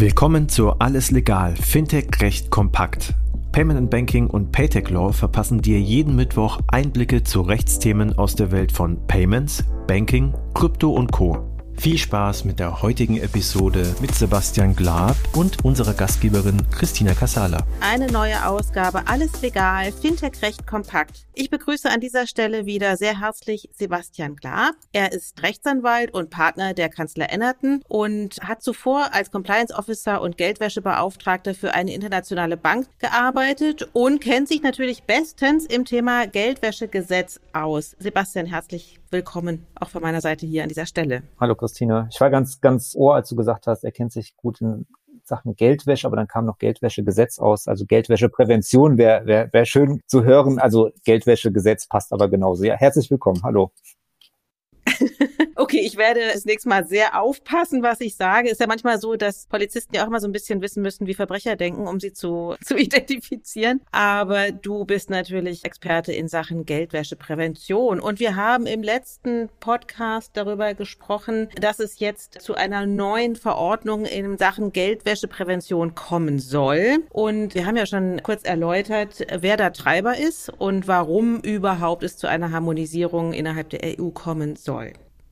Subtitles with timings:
[0.00, 3.14] Willkommen zu Alles Legal, Fintech Recht kompakt.
[3.50, 8.52] Payment and Banking und Paytech Law verpassen dir jeden Mittwoch Einblicke zu Rechtsthemen aus der
[8.52, 11.47] Welt von Payments, Banking, Krypto und Co.
[11.78, 17.64] Viel Spaß mit der heutigen Episode mit Sebastian Glab und unserer Gastgeberin Christina Casala.
[17.80, 21.28] Eine neue Ausgabe, alles legal, Fintech recht kompakt.
[21.34, 24.74] Ich begrüße an dieser Stelle wieder sehr herzlich Sebastian Glab.
[24.92, 30.36] Er ist Rechtsanwalt und Partner der Kanzler Ennerton und hat zuvor als Compliance Officer und
[30.36, 37.94] Geldwäschebeauftragter für eine internationale Bank gearbeitet und kennt sich natürlich bestens im Thema Geldwäschegesetz aus.
[38.00, 41.22] Sebastian, herzlich willkommen auch von meiner Seite hier an dieser Stelle.
[41.38, 42.08] Hallo Christine.
[42.10, 44.86] Ich war ganz, ganz ohr, als du gesagt hast, er kennt sich gut in
[45.22, 47.68] Sachen Geldwäsche, aber dann kam noch Geldwäschegesetz aus.
[47.68, 50.58] Also Geldwäscheprävention wäre wär, wär schön zu hören.
[50.58, 52.64] Also Geldwäschegesetz passt aber genauso.
[52.64, 53.42] Ja, herzlich willkommen.
[53.42, 53.70] Hallo.
[55.56, 58.48] okay, ich werde das nächste Mal sehr aufpassen, was ich sage.
[58.48, 61.14] Ist ja manchmal so, dass Polizisten ja auch mal so ein bisschen wissen müssen, wie
[61.14, 63.80] Verbrecher denken, um sie zu, zu identifizieren.
[63.92, 68.00] Aber du bist natürlich Experte in Sachen Geldwäscheprävention.
[68.00, 74.04] Und wir haben im letzten Podcast darüber gesprochen, dass es jetzt zu einer neuen Verordnung
[74.04, 76.98] in Sachen Geldwäscheprävention kommen soll.
[77.10, 82.16] Und wir haben ja schon kurz erläutert, wer da Treiber ist und warum überhaupt es
[82.16, 84.87] zu einer Harmonisierung innerhalb der EU kommen soll.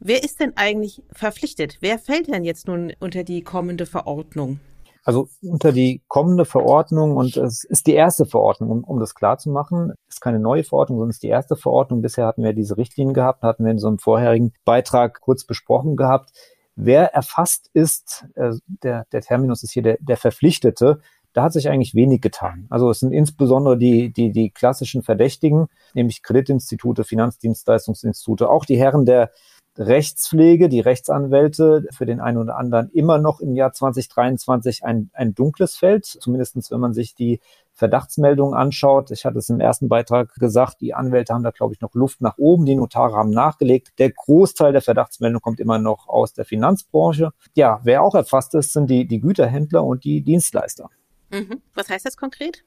[0.00, 1.78] Wer ist denn eigentlich verpflichtet?
[1.80, 4.60] Wer fällt denn jetzt nun unter die kommende Verordnung?
[5.04, 9.38] Also unter die kommende Verordnung, und es ist die erste Verordnung, um, um das klar
[9.38, 12.02] zu machen, ist keine neue Verordnung, sondern es ist die erste Verordnung.
[12.02, 15.96] Bisher hatten wir diese Richtlinien gehabt, hatten wir in so einem vorherigen Beitrag kurz besprochen
[15.96, 16.30] gehabt.
[16.76, 21.00] Wer erfasst ist, äh, der, der Terminus ist hier der, der Verpflichtete,
[21.32, 22.66] da hat sich eigentlich wenig getan.
[22.70, 29.04] Also es sind insbesondere die, die, die klassischen Verdächtigen, nämlich Kreditinstitute, Finanzdienstleistungsinstitute, auch die Herren
[29.04, 29.30] der
[29.78, 35.34] Rechtspflege, die Rechtsanwälte für den einen oder anderen immer noch im Jahr 2023 ein, ein
[35.34, 37.40] dunkles Feld, zumindestens wenn man sich die
[37.74, 39.12] Verdachtsmeldungen anschaut.
[39.12, 42.20] Ich hatte es im ersten Beitrag gesagt, die Anwälte haben da, glaube ich, noch Luft
[42.20, 43.92] nach oben, die Notare haben nachgelegt.
[43.98, 47.30] Der Großteil der Verdachtsmeldungen kommt immer noch aus der Finanzbranche.
[47.54, 50.90] Ja, wer auch erfasst ist, sind die, die Güterhändler und die Dienstleister.
[51.30, 51.62] Mhm.
[51.74, 52.64] Was heißt das konkret?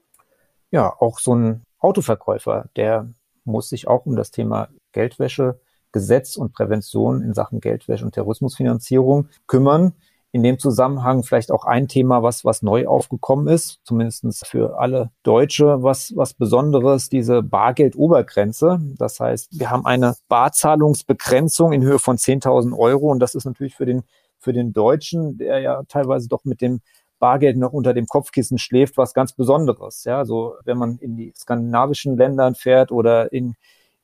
[0.71, 3.09] Ja, auch so ein Autoverkäufer, der
[3.44, 5.59] muss sich auch um das Thema Geldwäsche
[5.91, 9.94] Gesetz und Prävention in Sachen Geldwäsche und Terrorismusfinanzierung kümmern.
[10.34, 15.12] In dem Zusammenhang vielleicht auch ein Thema, was, was neu aufgekommen ist, zumindestens für alle
[15.24, 18.80] Deutsche, was, was Besonderes, diese Bargeldobergrenze.
[18.97, 23.75] Das heißt, wir haben eine Barzahlungsbegrenzung in Höhe von 10.000 Euro und das ist natürlich
[23.75, 24.03] für den,
[24.40, 26.80] für den Deutschen, der ja teilweise doch mit dem
[27.19, 30.06] Bargeld noch unter dem Kopfkissen schläft, was ganz Besonderes.
[30.06, 33.56] Ja, so wenn man in die skandinavischen Ländern fährt oder in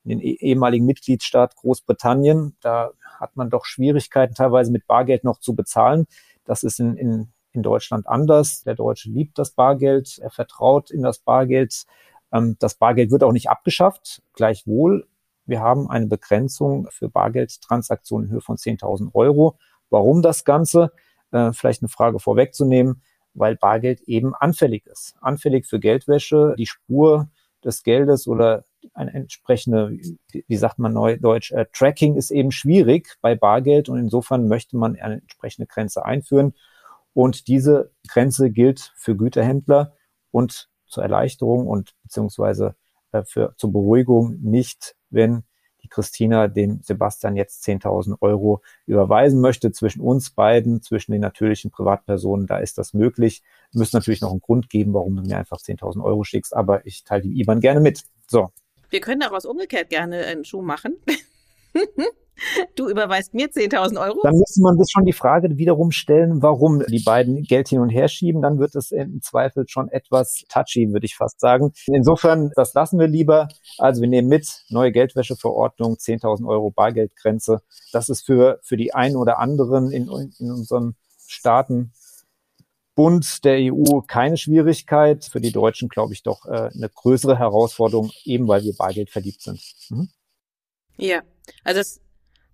[0.08, 2.56] in den eh-, ehemaligen Mitgliedstaat Großbritannien.
[2.62, 6.08] Da hat man doch Schwierigkeiten teilweise mit Bargeld noch zu bezahlen.
[6.46, 8.64] Das ist in, in, in Deutschland anders.
[8.64, 11.86] Der Deutsche liebt das Bargeld, er vertraut in das Bargeld.
[12.32, 14.22] Ähm, das Bargeld wird auch nicht abgeschafft.
[14.34, 15.08] Gleichwohl,
[15.46, 19.58] wir haben eine Begrenzung für Bargeldtransaktionen in Höhe von 10.000 Euro.
[19.90, 20.92] Warum das Ganze?
[21.32, 23.02] Äh, vielleicht eine Frage vorwegzunehmen,
[23.34, 25.16] weil Bargeld eben anfällig ist.
[25.20, 26.56] Anfällig für Geldwäsche.
[26.58, 27.30] Die Spur
[27.64, 29.98] des Geldes oder ein entsprechende,
[30.32, 34.96] wie sagt man neudeutsch, äh, Tracking ist eben schwierig bei Bargeld und insofern möchte man
[34.96, 36.54] eine entsprechende Grenze einführen.
[37.14, 39.96] Und diese Grenze gilt für Güterhändler
[40.32, 42.76] und zur Erleichterung und beziehungsweise
[43.12, 45.44] äh, für, zur Beruhigung nicht, wenn
[45.84, 51.72] die Christina dem Sebastian jetzt 10.000 Euro überweisen möchte zwischen uns beiden, zwischen den natürlichen
[51.72, 53.44] Privatpersonen, da ist das möglich.
[53.74, 57.04] Müssen natürlich noch einen Grund geben, warum du mir einfach 10.000 Euro schickst, aber ich
[57.04, 58.04] teile die IBAN gerne mit.
[58.28, 58.52] So,
[58.90, 60.98] wir können daraus umgekehrt gerne einen Schuh machen.
[62.76, 64.20] Du überweist mir 10.000 Euro.
[64.22, 67.90] Dann müsste man sich schon die Frage wiederum stellen, warum die beiden Geld hin und
[67.90, 68.42] her schieben.
[68.42, 71.74] Dann wird es im Zweifel schon etwas touchy, würde ich fast sagen.
[71.88, 73.48] Insofern, das lassen wir lieber.
[73.80, 77.62] Also wir nehmen mit, neue Geldwäscheverordnung, 10.000 Euro Bargeldgrenze.
[77.92, 80.04] Das ist für, für die einen oder anderen in,
[80.38, 80.96] in unseren
[81.28, 81.92] Staaten
[82.98, 85.26] Bund der EU keine Schwierigkeit.
[85.26, 89.44] Für die Deutschen, glaube ich, doch äh, eine größere Herausforderung, eben weil wir Bargeld verliebt
[89.44, 89.62] sind.
[89.90, 90.10] Mhm.
[90.98, 91.22] Ja,
[91.64, 92.02] also das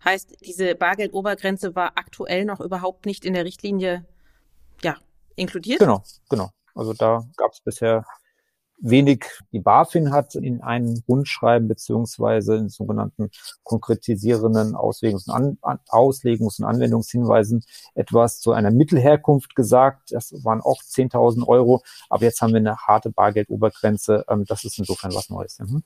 [0.03, 4.05] heißt, diese Bargeldobergrenze war aktuell noch überhaupt nicht in der Richtlinie
[4.83, 4.97] ja,
[5.37, 5.79] inkludiert?
[5.79, 6.49] Genau, genau.
[6.75, 8.05] Also da gab es bisher
[8.79, 13.29] wenig die BaFin hat in einem Rundschreiben beziehungsweise in sogenannten
[13.63, 17.63] konkretisierenden Auslegungs- und, An Auslegungs und Anwendungshinweisen
[17.95, 20.11] etwas zu einer Mittelherkunft gesagt.
[20.11, 24.25] Das waren auch 10.000 Euro, aber jetzt haben wir eine harte Bargeldobergrenze.
[24.27, 25.59] Ähm, das ist insofern was Neues.
[25.59, 25.83] Mhm.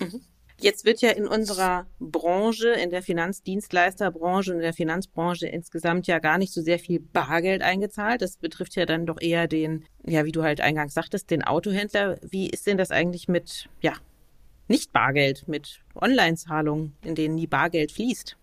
[0.00, 0.20] Mhm.
[0.58, 6.18] Jetzt wird ja in unserer Branche, in der Finanzdienstleisterbranche und in der Finanzbranche insgesamt ja
[6.18, 8.22] gar nicht so sehr viel Bargeld eingezahlt.
[8.22, 12.18] Das betrifft ja dann doch eher den, ja, wie du halt eingangs sagtest, den Autohändler.
[12.22, 13.92] Wie ist denn das eigentlich mit, ja,
[14.68, 18.36] nicht Bargeld, mit Online-Zahlungen, in denen nie Bargeld fließt?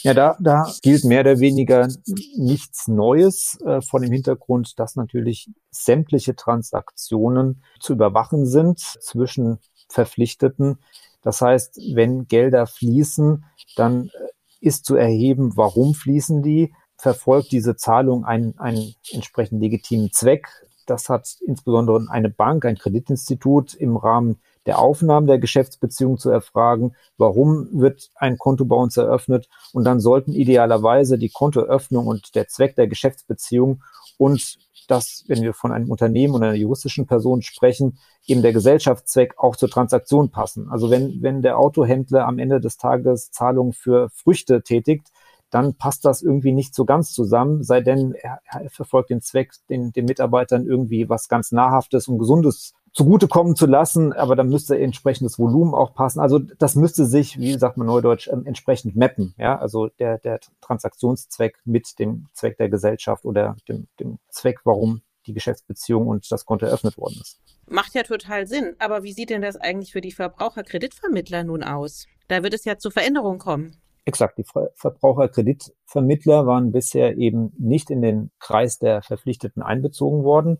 [0.00, 1.88] Ja, da, da gilt mehr oder weniger
[2.36, 10.78] nichts Neues äh, vor dem Hintergrund, dass natürlich sämtliche Transaktionen zu überwachen sind zwischen Verpflichteten.
[11.26, 13.44] Das heißt, wenn Gelder fließen,
[13.74, 14.28] dann äh,
[14.60, 20.46] ist zu erheben, warum fließen die, verfolgt diese Zahlung einen, einen entsprechend legitimen Zweck.
[20.86, 26.94] Das hat insbesondere eine Bank, ein Kreditinstitut im Rahmen der Aufnahmen der Geschäftsbeziehung zu erfragen,
[27.18, 32.46] warum wird ein Konto bei uns eröffnet und dann sollten idealerweise die Kontoöffnung und der
[32.46, 33.82] Zweck der Geschäftsbeziehung
[34.18, 34.58] und
[34.88, 39.56] das, wenn wir von einem Unternehmen oder einer juristischen Person sprechen, eben der Gesellschaftszweck auch
[39.56, 40.68] zur Transaktion passen.
[40.70, 45.08] Also wenn, wenn der Autohändler am Ende des Tages Zahlungen für Früchte tätigt,
[45.50, 49.52] dann passt das irgendwie nicht so ganz zusammen, sei denn er, er verfolgt den Zweck,
[49.68, 54.78] den, den Mitarbeitern irgendwie was ganz Nahrhaftes und Gesundes zugutekommen zu lassen, aber dann müsste
[54.78, 56.18] entsprechendes Volumen auch passen.
[56.18, 59.34] Also das müsste sich, wie sagt man neudeutsch, ähm, entsprechend mappen.
[59.36, 65.02] Ja, also der, der Transaktionszweck mit dem Zweck der Gesellschaft oder dem, dem Zweck, warum
[65.26, 67.38] die Geschäftsbeziehung und das Konto eröffnet worden ist.
[67.68, 68.76] Macht ja total Sinn.
[68.78, 72.06] Aber wie sieht denn das eigentlich für die Verbraucherkreditvermittler nun aus?
[72.28, 73.76] Da wird es ja zu Veränderungen kommen.
[74.06, 74.44] Exakt, die
[74.74, 80.58] Verbraucherkreditvermittler waren bisher eben nicht in den Kreis der Verpflichteten einbezogen worden.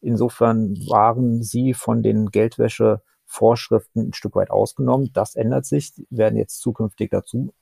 [0.00, 5.10] Insofern waren sie von den Geldwäschevorschriften ein Stück weit ausgenommen.
[5.12, 7.52] Das ändert sich, werden jetzt zukünftig dazu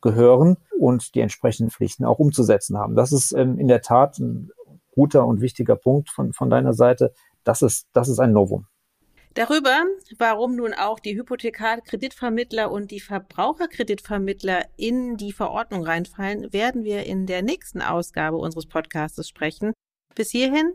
[0.00, 2.94] gehören und die entsprechenden Pflichten auch umzusetzen haben.
[2.94, 4.50] Das ist ähm, in der Tat ein
[4.92, 7.12] guter und wichtiger Punkt von, von deiner Seite.
[7.42, 8.66] Das ist, das ist ein Novum.
[9.34, 9.82] Darüber,
[10.18, 17.26] warum nun auch die Hypothekarkreditvermittler und die Verbraucherkreditvermittler in die Verordnung reinfallen, werden wir in
[17.26, 19.72] der nächsten Ausgabe unseres Podcasts sprechen.
[20.14, 20.74] Bis hierhin